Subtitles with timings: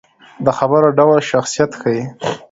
[0.45, 2.01] د خبرو ډول شخصیت ښيي